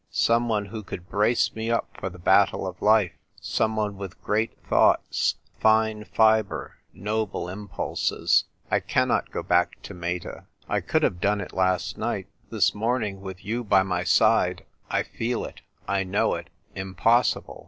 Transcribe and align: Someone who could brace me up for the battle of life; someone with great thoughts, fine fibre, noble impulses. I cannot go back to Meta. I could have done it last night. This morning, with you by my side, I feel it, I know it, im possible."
Someone 0.09 0.65
who 0.65 0.81
could 0.81 1.07
brace 1.09 1.53
me 1.53 1.69
up 1.69 1.87
for 1.99 2.09
the 2.09 2.17
battle 2.17 2.65
of 2.65 2.81
life; 2.81 3.11
someone 3.39 3.97
with 3.97 4.19
great 4.23 4.57
thoughts, 4.67 5.35
fine 5.59 6.05
fibre, 6.05 6.77
noble 6.91 7.47
impulses. 7.47 8.45
I 8.71 8.79
cannot 8.79 9.29
go 9.29 9.43
back 9.43 9.79
to 9.83 9.93
Meta. 9.93 10.47
I 10.67 10.81
could 10.81 11.03
have 11.03 11.21
done 11.21 11.39
it 11.39 11.53
last 11.53 11.99
night. 11.99 12.25
This 12.49 12.73
morning, 12.73 13.21
with 13.21 13.45
you 13.45 13.63
by 13.63 13.83
my 13.83 14.03
side, 14.03 14.65
I 14.89 15.03
feel 15.03 15.45
it, 15.45 15.61
I 15.87 16.03
know 16.03 16.33
it, 16.33 16.49
im 16.73 16.95
possible." 16.95 17.59